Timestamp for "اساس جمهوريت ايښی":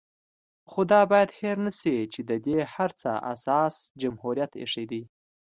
3.33-4.85